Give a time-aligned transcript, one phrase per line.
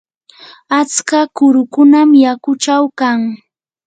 [0.79, 3.19] atska kurukunam yakuchaw kan.